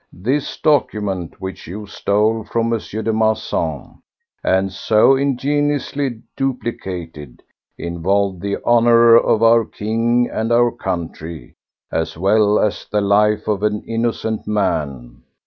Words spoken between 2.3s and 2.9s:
from M.